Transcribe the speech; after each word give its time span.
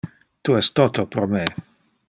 Tu 0.47 0.55
es 0.61 0.69
toto 0.79 1.05
pro 1.17 1.27
me. 1.35 1.45